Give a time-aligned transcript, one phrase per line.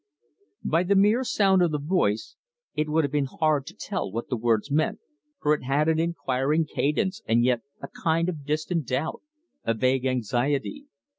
[0.63, 2.35] By the mere sound of the voice
[2.73, 4.97] it would have been hard to tell what the words meant,
[5.39, 9.21] for it had an inquiring cadence and yet a kind of distant doubt,
[9.63, 10.87] a vague anxiety.